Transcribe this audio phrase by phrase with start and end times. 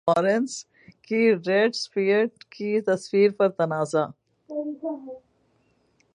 [0.07, 0.65] Jennifer Lawrence
[1.01, 4.05] کی red sparrow کی تصویر پر تنازع